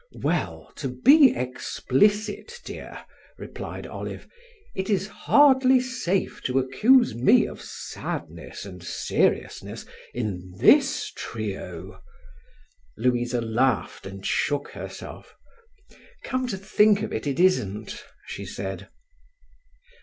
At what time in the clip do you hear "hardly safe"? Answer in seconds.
5.07-6.41